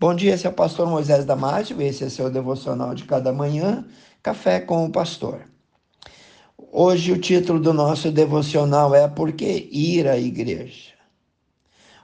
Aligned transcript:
Bom 0.00 0.14
dia, 0.14 0.32
esse 0.32 0.46
é 0.46 0.48
o 0.48 0.54
pastor 0.54 0.88
Moisés 0.88 1.26
Damásio, 1.26 1.82
esse 1.82 2.02
é 2.02 2.08
seu 2.08 2.30
devocional 2.30 2.94
de 2.94 3.04
cada 3.04 3.34
manhã, 3.34 3.84
Café 4.22 4.58
com 4.58 4.86
o 4.86 4.90
Pastor. 4.90 5.42
Hoje 6.56 7.12
o 7.12 7.20
título 7.20 7.60
do 7.60 7.74
nosso 7.74 8.10
devocional 8.10 8.94
é 8.94 9.06
Por 9.06 9.30
que 9.32 9.68
ir 9.70 10.08
à 10.08 10.16
igreja? 10.16 10.94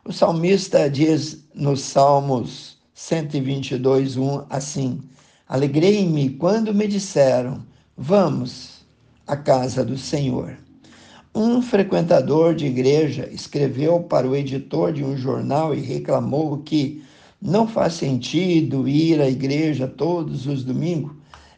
O 0.05 0.13
salmista 0.13 0.91
diz 0.91 1.49
nos 1.55 1.81
Salmos 1.81 2.77
122, 2.93 4.19
1 4.19 4.45
assim: 4.51 5.01
Alegrei-me 5.49 6.29
quando 6.29 6.75
me 6.75 6.87
disseram, 6.87 7.65
vamos 7.97 8.85
à 9.27 9.39
casa 9.39 9.83
do 9.83 9.97
Senhor. 9.97 10.55
Um 11.35 11.63
frequentador 11.63 12.55
de 12.55 12.67
igreja 12.67 13.27
escreveu 13.33 14.01
para 14.03 14.29
o 14.29 14.37
editor 14.37 14.93
de 14.93 15.03
um 15.03 15.17
jornal 15.17 15.75
e 15.75 15.81
reclamou 15.81 16.59
que 16.59 17.03
não 17.47 17.69
faz 17.69 17.95
sentido 17.95 18.89
ir 18.89 19.21
à 19.21 19.29
igreja 19.31 19.87
todos 19.87 20.47
os 20.47 20.65
domingos. 20.65 21.13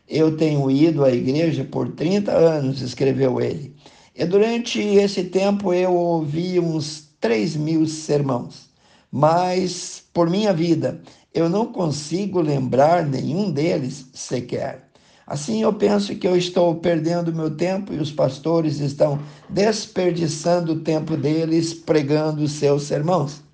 Eu 0.07 0.37
tenho 0.37 0.71
ido 0.71 1.03
à 1.03 1.11
igreja 1.11 1.65
por 1.65 1.89
30 1.93 2.31
anos, 2.31 2.83
escreveu 2.83 3.41
ele. 3.41 3.75
E 4.15 4.27
durante 4.27 4.81
esse 4.81 5.25
tempo 5.25 5.73
eu 5.73 5.95
ouvi 5.95 6.61
uns 6.61 7.09
3 7.19 7.57
mil 7.57 7.87
sermãos. 7.87 8.69
Mas, 9.11 10.03
por 10.13 10.29
minha 10.29 10.53
vida, 10.53 11.01
eu 11.33 11.49
não 11.49 11.73
consigo 11.73 12.39
lembrar 12.41 13.07
nenhum 13.07 13.51
deles 13.51 14.11
sequer. 14.13 14.91
Assim, 15.27 15.63
eu 15.63 15.73
penso 15.73 16.15
que 16.17 16.29
eu 16.29 16.37
estou 16.37 16.75
perdendo 16.77 17.35
meu 17.35 17.51
tempo 17.51 17.95
e 17.95 17.99
os 17.99 18.13
pastores 18.13 18.81
estão 18.81 19.19
desperdiçando 19.49 20.73
o 20.73 20.81
tempo 20.81 21.17
deles 21.17 21.73
pregando 21.73 22.47
seus 22.47 22.83
sermãos. 22.83 23.48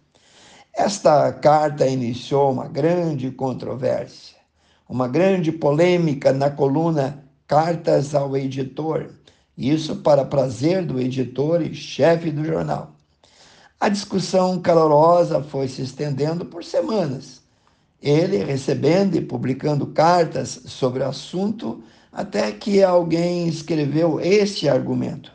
Esta 0.77 1.33
carta 1.33 1.87
iniciou 1.87 2.51
uma 2.51 2.67
grande 2.67 3.31
controvérsia, 3.31 4.37
uma 4.89 5.07
grande 5.07 5.53
polêmica 5.53 6.33
na 6.33 6.51
coluna 6.51 7.25
Cartas 7.47 8.13
ao 8.13 8.37
Editor, 8.37 9.11
isso 9.57 9.95
para 9.97 10.25
prazer 10.25 10.85
do 10.85 11.01
editor 11.01 11.63
e 11.63 11.73
chefe 11.73 12.33
do 12.33 12.45
jornal. 12.45 12.91
A 13.79 13.89
discussão 13.89 14.61
calorosa 14.61 15.41
foi 15.45 15.69
se 15.69 15.81
estendendo 15.81 16.45
por 16.45 16.65
semanas, 16.65 17.41
ele 18.03 18.39
recebendo 18.39 19.15
e 19.15 19.21
publicando 19.21 19.87
cartas 19.87 20.61
sobre 20.67 21.05
o 21.05 21.09
assunto, 21.09 21.85
até 22.13 22.51
que 22.51 22.83
alguém 22.83 23.47
escreveu 23.47 24.21
este 24.21 24.69
argumento. 24.69 25.31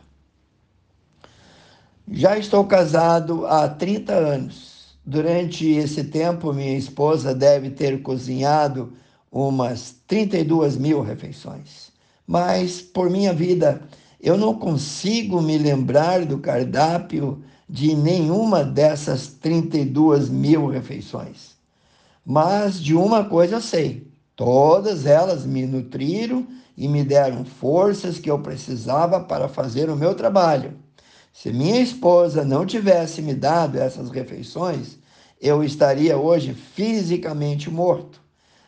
Já 2.12 2.38
estou 2.38 2.66
casado 2.66 3.48
há 3.48 3.70
30 3.70 4.14
anos 4.14 4.69
Durante 5.10 5.68
esse 5.68 6.04
tempo, 6.04 6.54
minha 6.54 6.78
esposa 6.78 7.34
deve 7.34 7.72
ter 7.72 8.04
cozinhado 8.04 8.94
umas 9.32 9.96
32 10.06 10.78
mil 10.78 11.02
refeições. 11.02 11.92
Mas, 12.28 12.80
por 12.80 13.10
minha 13.10 13.34
vida, 13.34 13.82
eu 14.22 14.38
não 14.38 14.54
consigo 14.54 15.42
me 15.42 15.58
lembrar 15.58 16.28
do 16.28 16.38
cardápio 16.38 17.42
de 17.68 17.96
nenhuma 17.96 18.64
dessas 18.64 19.26
32 19.26 20.30
mil 20.30 20.68
refeições. 20.68 21.56
Mas 22.24 22.80
de 22.80 22.94
uma 22.94 23.26
coisa 23.26 23.60
sei: 23.60 24.12
todas 24.36 25.08
elas 25.08 25.44
me 25.44 25.66
nutriram 25.66 26.46
e 26.78 26.88
me 26.88 27.04
deram 27.04 27.44
forças 27.44 28.20
que 28.20 28.30
eu 28.30 28.38
precisava 28.38 29.20
para 29.20 29.48
fazer 29.48 29.90
o 29.90 29.96
meu 29.96 30.14
trabalho. 30.14 30.78
Se 31.34 31.52
minha 31.52 31.80
esposa 31.80 32.44
não 32.44 32.66
tivesse 32.66 33.22
me 33.22 33.34
dado 33.34 33.78
essas 33.78 34.10
refeições, 34.10 34.98
eu 35.42 35.64
estaria 35.64 36.18
hoje 36.18 36.54
fisicamente 36.54 37.70
morto. 37.70 38.22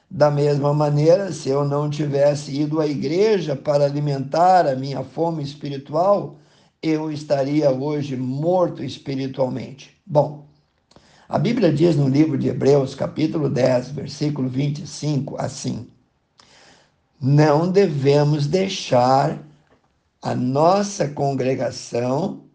Da 0.09 0.30
mesma 0.30 0.73
maneira, 0.73 1.31
se 1.31 1.50
eu 1.50 1.66
não 1.66 1.90
tivesse 1.90 2.52
ido 2.59 2.80
à 2.80 2.88
igreja 2.88 3.56
para 3.56 3.86
alimentar 3.86 4.68
a 4.68 4.76
minha 4.76 5.03
fome 5.03 5.44
espiritual, 5.44 6.38
eu 6.81 7.12
estaria 7.12 7.72
hoje 7.72 8.18
morto 8.18 8.84
espiritualmente. 8.84 9.96
Bom, 10.06 10.46
a 11.30 11.40
Bíblia 11.40 11.72
diz 11.72 11.96
no 11.96 12.09
livro 12.09 12.38
de 12.38 12.50
Hebreus, 12.50 12.94
capítulo 12.94 13.50
10, 13.50 13.91
versículo 13.91 14.50
25, 14.50 15.40
assim: 15.40 15.88
Não 17.22 17.72
devemos 17.72 18.47
deixar 18.47 19.41
a 20.22 20.35
nossa 20.35 21.08
congregação 21.08 22.50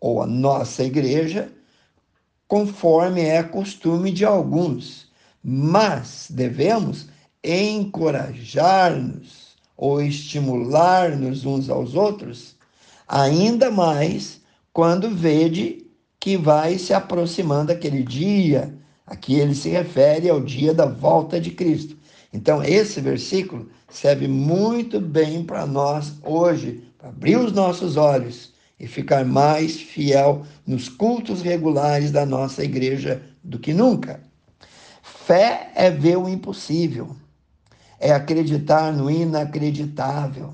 ou 0.00 0.22
a 0.22 0.26
nossa 0.26 0.84
igreja, 0.84 1.50
conforme 2.46 3.22
é 3.22 3.42
costume 3.42 4.12
de 4.12 4.24
alguns, 4.24 5.10
mas 5.42 6.28
devemos 6.30 7.08
encorajar-nos 7.42 9.56
ou 9.76 10.00
estimular-nos 10.00 11.44
uns 11.44 11.68
aos 11.68 11.94
outros, 11.94 12.54
ainda 13.06 13.70
mais 13.70 14.40
quando 14.72 15.10
vede 15.10 15.84
que 16.18 16.36
vai 16.36 16.78
se 16.78 16.92
aproximando 16.92 17.72
aquele 17.72 18.02
dia. 18.02 18.74
Aqui 19.06 19.34
ele 19.34 19.54
se 19.54 19.68
refere 19.68 20.28
ao 20.28 20.40
dia 20.40 20.74
da 20.74 20.86
volta 20.86 21.40
de 21.40 21.52
Cristo. 21.52 21.96
Então, 22.32 22.60
esse 22.62 23.00
versículo 23.00 23.68
serve 23.88 24.26
muito 24.26 25.00
bem 25.00 25.44
para 25.44 25.64
nós 25.64 26.14
hoje, 26.24 26.82
para 26.98 27.10
abrir 27.10 27.38
os 27.38 27.52
nossos 27.52 27.96
olhos 27.96 28.55
e 28.78 28.86
ficar 28.86 29.24
mais 29.24 29.80
fiel 29.80 30.44
nos 30.66 30.88
cultos 30.88 31.42
regulares 31.42 32.10
da 32.10 32.26
nossa 32.26 32.62
igreja 32.62 33.22
do 33.42 33.58
que 33.58 33.72
nunca. 33.72 34.20
Fé 35.02 35.70
é 35.74 35.90
ver 35.90 36.18
o 36.18 36.28
impossível, 36.28 37.16
é 37.98 38.12
acreditar 38.12 38.92
no 38.92 39.10
inacreditável. 39.10 40.52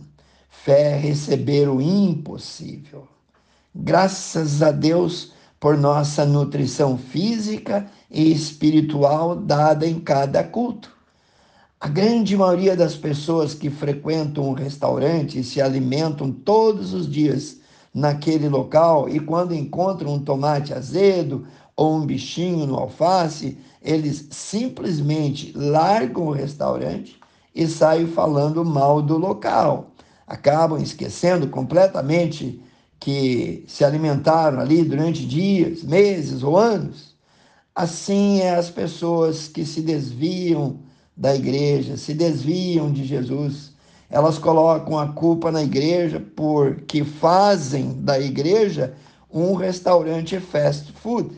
Fé 0.49 0.93
é 0.93 0.97
receber 0.97 1.69
o 1.69 1.81
impossível. 1.81 3.09
Graças 3.75 4.63
a 4.63 4.71
Deus 4.71 5.33
por 5.59 5.77
nossa 5.77 6.25
nutrição 6.25 6.97
física 6.97 7.91
e 8.11 8.31
espiritual 8.31 9.35
dada 9.35 9.87
em 9.87 9.99
cada 9.99 10.45
culto. 10.45 10.93
A 11.81 11.89
grande 11.89 12.37
maioria 12.37 12.77
das 12.77 12.97
pessoas 12.97 13.55
que 13.55 13.71
frequentam 13.71 14.49
um 14.49 14.53
restaurante 14.53 15.41
e 15.41 15.43
se 15.43 15.61
alimentam 15.61 16.31
todos 16.31 16.95
os 16.95 17.11
dias 17.11 17.62
naquele 17.95 18.49
local 18.49 19.09
e 19.09 19.21
quando 19.21 19.55
encontram 19.55 20.15
um 20.15 20.19
tomate 20.19 20.73
azedo 20.73 21.47
ou 21.77 21.97
um 21.97 22.07
bichinho 22.07 22.67
no 22.67 22.77
alface, 22.77 23.59
eles 23.83 24.29
simplesmente 24.31 25.53
largam 25.57 26.27
o 26.27 26.33
restaurante 26.33 27.21
e 27.55 27.67
saem 27.67 28.07
falando 28.07 28.65
mal 28.65 29.03
do 29.03 29.19
local. 29.19 29.91
Acabam 30.27 30.81
esquecendo 30.81 31.49
completamente 31.49 32.63
que 32.99 33.65
se 33.67 33.85
alimentaram 33.85 34.61
ali 34.61 34.85
durante 34.85 35.27
dias, 35.27 35.83
meses 35.83 36.43
ou 36.43 36.57
anos. 36.57 37.17
Assim 37.75 38.41
é 38.41 38.55
as 38.55 38.71
pessoas 38.71 39.49
que 39.49 39.67
se 39.67 39.83
desviam 39.83 40.81
da 41.17 41.35
igreja, 41.35 41.97
se 41.97 42.15
desviam 42.15 42.93
de 42.93 43.05
Jesus 43.05 43.72
elas 44.13 44.37
colocam 44.37 44.99
a 44.99 45.09
culpa 45.09 45.51
na 45.51 45.63
igreja 45.63 46.23
porque 46.37 47.03
fazem 47.03 47.95
da 48.03 48.21
igreja 48.21 48.95
um 49.33 49.55
restaurante 49.55 50.39
fast 50.39 50.93
food. 50.93 51.35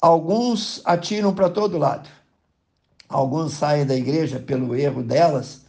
Alguns 0.00 0.80
atiram 0.84 1.34
para 1.34 1.50
todo 1.50 1.78
lado. 1.78 2.08
Alguns 3.08 3.54
saem 3.54 3.84
da 3.84 3.96
igreja 3.96 4.38
pelo 4.38 4.76
erro 4.76 5.02
delas 5.02 5.62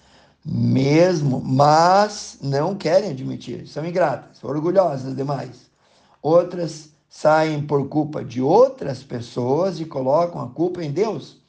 mesmo, 0.46 1.41
mas 1.44 2.38
não 2.40 2.75
querem 2.75 3.09
admitir, 3.09 3.67
são 3.67 3.85
ingratas, 3.85 4.44
orgulhosas 4.44 5.16
demais. 5.16 5.72
Outras 6.22 6.90
saem 7.09 7.66
por 7.66 7.90
culpa 7.90 8.23
de 8.23 8.44
outras 8.44 9.01
pessoas 9.01 9.79
e 9.79 9.85
colocam 9.85 10.40
a 10.40 10.50
culpa 10.50 10.84
em 10.84 10.91
Deus 10.91 11.41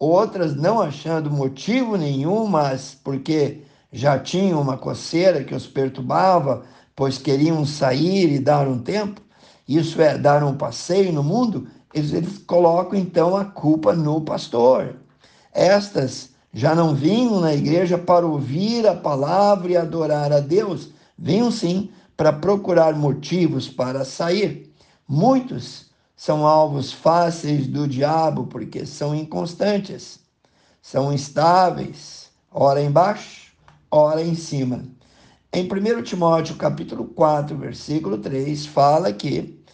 outras 0.00 0.56
não 0.56 0.80
achando 0.80 1.30
motivo 1.30 1.96
nenhum, 1.96 2.46
mas 2.46 2.98
porque 3.04 3.60
já 3.92 4.18
tinham 4.18 4.60
uma 4.60 4.78
coceira 4.78 5.44
que 5.44 5.54
os 5.54 5.66
perturbava, 5.66 6.64
pois 6.96 7.18
queriam 7.18 7.66
sair 7.66 8.32
e 8.32 8.38
dar 8.38 8.66
um 8.66 8.78
tempo, 8.78 9.20
isso 9.68 10.00
é, 10.00 10.16
dar 10.16 10.42
um 10.42 10.56
passeio 10.56 11.12
no 11.12 11.22
mundo, 11.22 11.68
eles, 11.92 12.12
eles 12.14 12.38
colocam 12.38 12.98
então 12.98 13.36
a 13.36 13.44
culpa 13.44 13.94
no 13.94 14.22
pastor. 14.22 14.96
Estas 15.52 16.30
já 16.52 16.74
não 16.74 16.94
vinham 16.94 17.40
na 17.40 17.52
igreja 17.52 17.98
para 17.98 18.26
ouvir 18.26 18.86
a 18.86 18.94
palavra 18.94 19.72
e 19.72 19.76
adorar 19.76 20.32
a 20.32 20.40
Deus, 20.40 20.90
vinham 21.18 21.50
sim 21.50 21.90
para 22.16 22.32
procurar 22.32 22.94
motivos 22.94 23.68
para 23.68 24.04
sair. 24.04 24.72
Muitos 25.06 25.89
são 26.20 26.46
alvos 26.46 26.92
fáceis 26.92 27.66
do 27.66 27.88
diabo 27.88 28.46
porque 28.46 28.84
são 28.84 29.14
inconstantes, 29.14 30.20
são 30.82 31.10
instáveis, 31.10 32.30
ora 32.50 32.82
embaixo, 32.82 33.54
ora 33.90 34.22
em 34.22 34.34
cima. 34.34 34.84
Em 35.50 35.64
1 35.64 36.02
Timóteo 36.02 36.56
capítulo 36.56 37.06
4, 37.06 37.56
versículo 37.56 38.18
3, 38.18 38.66
fala 38.66 39.14
que 39.14 39.64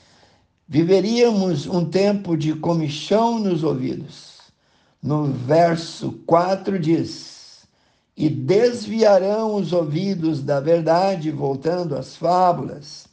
viveríamos 0.68 1.66
um 1.66 1.84
tempo 1.84 2.36
de 2.36 2.54
comichão 2.54 3.40
nos 3.40 3.64
ouvidos. 3.64 4.38
No 5.02 5.24
verso 5.24 6.12
4 6.28 6.78
diz: 6.78 7.66
E 8.16 8.28
desviarão 8.28 9.56
os 9.56 9.72
ouvidos 9.72 10.44
da 10.44 10.60
verdade, 10.60 11.28
voltando 11.32 11.96
às 11.96 12.14
fábulas. 12.14 13.08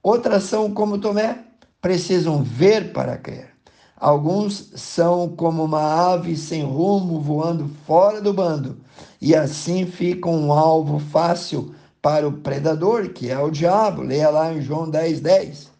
Outras 0.00 0.44
são 0.44 0.72
como 0.72 1.00
Tomé, 1.00 1.49
precisam 1.80 2.42
ver 2.42 2.92
para 2.92 3.16
crer. 3.16 3.50
Alguns 3.96 4.72
são 4.76 5.28
como 5.28 5.64
uma 5.64 6.12
ave 6.12 6.36
sem 6.36 6.62
rumo 6.62 7.20
voando 7.20 7.70
fora 7.86 8.20
do 8.20 8.32
bando, 8.32 8.78
e 9.20 9.34
assim 9.34 9.84
ficam 9.84 10.32
um 10.32 10.52
alvo 10.52 10.98
fácil 10.98 11.74
para 12.00 12.26
o 12.26 12.32
predador, 12.32 13.10
que 13.10 13.30
é 13.30 13.38
o 13.38 13.50
diabo. 13.50 14.02
Leia 14.02 14.30
lá 14.30 14.52
em 14.52 14.62
João 14.62 14.88
10, 14.88 15.20
10. 15.20 15.70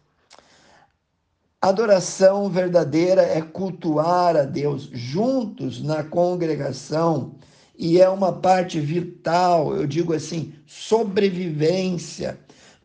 Adoração 1.59 2.49
verdadeira 2.49 3.21
é 3.21 3.41
cultuar 3.41 4.35
a 4.35 4.43
Deus 4.43 4.89
juntos 4.91 5.81
na 5.81 6.03
congregação 6.03 7.35
e 7.77 7.99
é 7.99 8.07
uma 8.09 8.31
parte 8.31 8.79
vital, 8.79 9.75
eu 9.75 9.87
digo 9.87 10.13
assim, 10.13 10.53
sobrevivência 10.67 12.39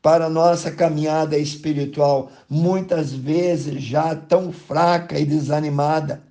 para 0.06 0.30
nossa 0.30 0.70
caminhada 0.70 1.36
espiritual, 1.36 2.30
muitas 2.48 3.12
vezes 3.12 3.82
já 3.82 4.14
tão 4.14 4.52
fraca 4.52 5.18
e 5.18 5.24
desanimada. 5.24 6.22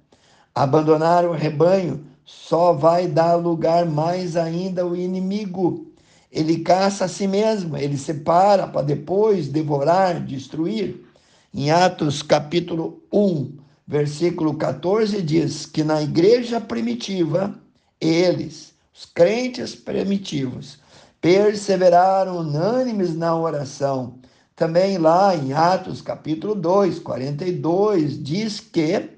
Abandonar 0.55 1.25
o 1.25 1.33
rebanho 1.33 2.05
só 2.23 2.71
vai 2.71 3.05
dar 3.05 3.35
lugar 3.35 3.85
mais 3.85 4.37
ainda 4.37 4.83
ao 4.83 4.95
inimigo. 4.95 5.91
Ele 6.31 6.59
caça 6.59 7.03
a 7.03 7.09
si 7.09 7.27
mesmo, 7.27 7.75
ele 7.75 7.97
separa 7.97 8.65
para 8.65 8.81
depois 8.81 9.49
devorar, 9.49 10.21
destruir. 10.23 11.05
Em 11.53 11.69
Atos 11.69 12.21
capítulo 12.21 13.03
1, 13.11 13.57
versículo 13.85 14.53
14, 14.53 15.21
diz 15.21 15.65
que 15.65 15.83
na 15.83 16.01
igreja 16.01 16.61
primitiva, 16.61 17.53
eles, 17.99 18.73
os 18.93 19.03
crentes 19.03 19.75
primitivos, 19.75 20.79
perseveraram 21.25 22.37
unânimes 22.37 23.15
na 23.15 23.35
oração. 23.35 24.19
Também 24.55 24.99
lá 24.99 25.35
em 25.35 25.53
Atos 25.53 25.99
capítulo 25.99 26.53
2, 26.53 26.99
42, 26.99 28.23
diz 28.23 28.59
que 28.59 29.09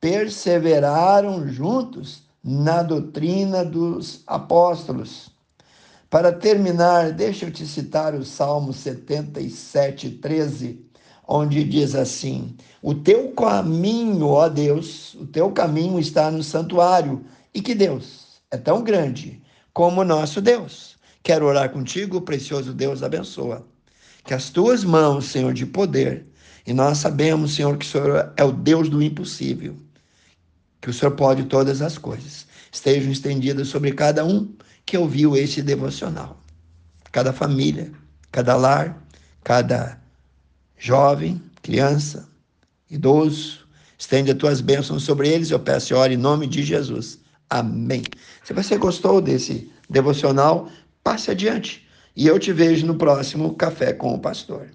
perseveraram 0.00 1.46
juntos 1.46 2.24
na 2.42 2.82
doutrina 2.82 3.64
dos 3.64 4.24
apóstolos. 4.26 5.30
Para 6.10 6.32
terminar, 6.32 7.12
deixa 7.12 7.46
eu 7.46 7.52
te 7.52 7.64
citar 7.64 8.16
o 8.16 8.24
Salmo 8.24 8.72
77, 8.72 10.10
13, 10.10 10.84
onde 11.24 11.62
diz 11.62 11.94
assim: 11.94 12.56
O 12.82 12.96
teu 12.96 13.30
caminho, 13.30 14.26
ó 14.26 14.48
Deus, 14.48 15.14
o 15.14 15.24
teu 15.24 15.52
caminho 15.52 16.00
está 16.00 16.32
no 16.32 16.42
santuário, 16.42 17.24
e 17.54 17.62
que 17.62 17.76
Deus 17.76 18.40
é 18.50 18.56
tão 18.56 18.82
grande 18.82 19.40
como 19.72 20.00
o 20.00 20.04
nosso 20.04 20.40
Deus. 20.40 20.93
Quero 21.24 21.46
orar 21.46 21.70
contigo, 21.70 22.20
precioso 22.20 22.74
Deus, 22.74 23.02
abençoa. 23.02 23.66
Que 24.26 24.34
as 24.34 24.50
tuas 24.50 24.84
mãos, 24.84 25.24
Senhor, 25.24 25.54
de 25.54 25.64
poder, 25.64 26.26
e 26.66 26.74
nós 26.74 26.98
sabemos, 26.98 27.54
Senhor, 27.54 27.78
que 27.78 27.86
o 27.86 27.88
Senhor 27.88 28.32
é 28.36 28.44
o 28.44 28.52
Deus 28.52 28.90
do 28.90 29.02
impossível, 29.02 29.74
que 30.82 30.90
o 30.90 30.92
Senhor 30.92 31.12
pode 31.12 31.44
todas 31.44 31.80
as 31.80 31.96
coisas, 31.96 32.46
estejam 32.70 33.10
estendidas 33.10 33.68
sobre 33.68 33.92
cada 33.92 34.22
um 34.22 34.54
que 34.84 34.98
ouviu 34.98 35.34
este 35.34 35.62
devocional. 35.62 36.38
Cada 37.10 37.32
família, 37.32 37.90
cada 38.30 38.54
lar, 38.54 39.02
cada 39.42 39.98
jovem, 40.76 41.40
criança, 41.62 42.28
idoso, 42.90 43.66
estende 43.96 44.30
as 44.30 44.36
tuas 44.36 44.60
bênçãos 44.60 45.04
sobre 45.04 45.30
eles, 45.30 45.50
eu 45.50 45.58
peço 45.58 45.94
e 45.94 45.96
oro 45.96 46.12
em 46.12 46.18
nome 46.18 46.46
de 46.46 46.62
Jesus. 46.62 47.18
Amém. 47.48 48.02
Se 48.42 48.52
você 48.52 48.76
gostou 48.76 49.22
desse 49.22 49.72
devocional, 49.88 50.68
passe 51.04 51.30
adiante. 51.30 51.86
E 52.16 52.26
eu 52.26 52.38
te 52.38 52.52
vejo 52.52 52.86
no 52.86 52.96
próximo 52.96 53.54
Café 53.54 53.92
com 53.92 54.14
o 54.14 54.18
Pastor. 54.20 54.70